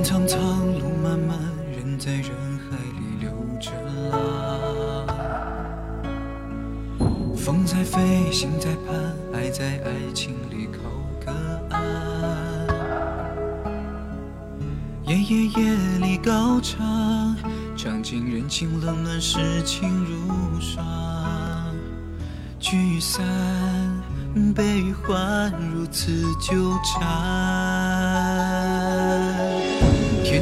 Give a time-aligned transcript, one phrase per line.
[0.00, 0.40] 天苍苍，
[0.78, 1.36] 路漫漫，
[1.70, 3.30] 人在人海里流
[3.60, 3.70] 着
[4.10, 5.06] 浪。
[7.36, 10.78] 风在飞，心在盼，爱在爱情里靠
[11.22, 11.30] 个
[11.68, 11.78] 岸。
[15.04, 17.36] 夜夜夜里高唱，
[17.76, 20.82] 唱尽人情冷暖，世情如霜。
[22.58, 23.22] 聚与散，
[24.54, 27.10] 悲与欢，如此纠缠。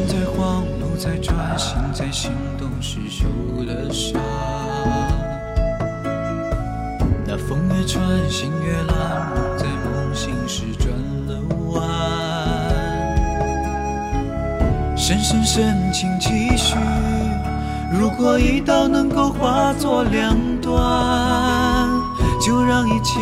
[0.09, 3.27] 在晃，路在转，心在心动时受
[3.63, 4.19] 了伤。
[7.27, 10.89] 那风越穿，心越乱，梦在梦醒时转
[11.27, 11.39] 了
[11.73, 11.87] 弯。
[14.97, 16.75] 深深深情几许，
[17.93, 21.87] 如果一刀能够化作两段，
[22.41, 23.21] 就让一切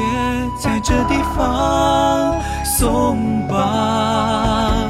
[0.56, 4.85] 在这地方松绑。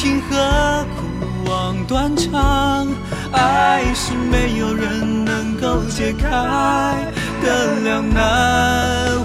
[0.00, 2.86] 情何苦望断肠？
[3.32, 6.28] 爱是没有人能够解开
[7.42, 8.22] 的两难。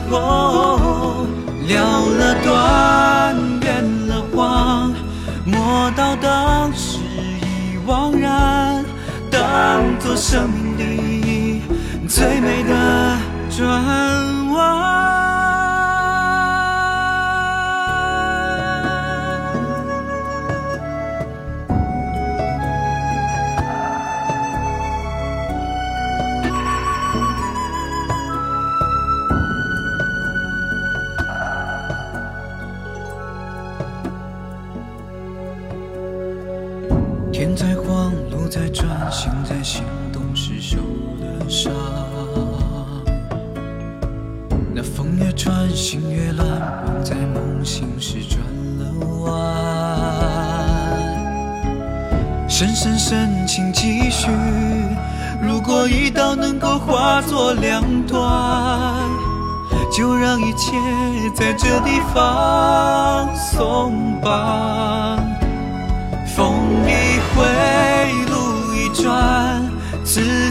[0.09, 1.27] 哦
[1.67, 4.91] 了了断，变了谎，
[5.45, 6.97] 莫道当时
[7.43, 8.83] 已惘然，
[9.29, 10.75] 当作生命
[11.21, 11.61] 里
[12.07, 13.15] 最美的
[13.55, 14.92] 转弯。
[37.33, 39.83] 天在晃，路在转，心在心
[40.13, 40.77] 动时受
[41.19, 41.73] 了伤。
[44.71, 46.47] 那风越转，心越乱，
[46.85, 48.39] 梦在梦醒时转
[48.77, 48.85] 了
[49.23, 49.33] 弯。
[52.47, 54.29] 深深深情继续，
[55.41, 58.21] 如果一刀能够化作两段，
[59.91, 60.77] 就让一切
[61.35, 65.12] 在这地方松绑。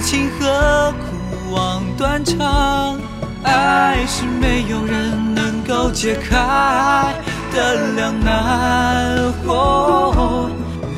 [0.03, 2.99] 情何苦望断肠？
[3.45, 7.15] 爱是没有人能够解开
[7.53, 9.17] 的两难。
[9.47, 10.51] 哦，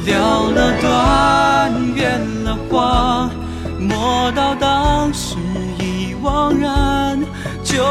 [0.07, 3.31] 了了断，圆了谎，
[3.79, 5.37] 莫道当时
[5.79, 7.21] 已惘然，
[7.63, 7.85] 就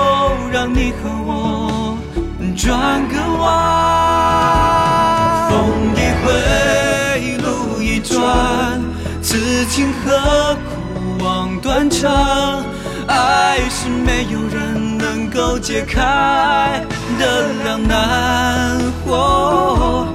[0.52, 1.97] 让你和我
[2.57, 3.44] 转个弯。
[5.50, 5.52] 风
[5.96, 6.31] 一回，
[7.38, 8.81] 路一转，
[9.22, 10.83] 此情何苦
[11.23, 12.63] 望断肠？
[13.07, 16.81] 爱是没有人能够解开
[17.19, 18.78] 的两难。
[19.06, 20.07] 哦，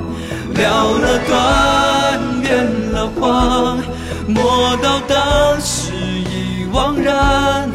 [0.54, 3.78] 了了断，圆了谎，
[4.26, 7.68] 莫道当时已惘然，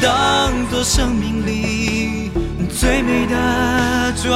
[0.00, 2.30] 当作生命里
[2.68, 4.30] 最美的转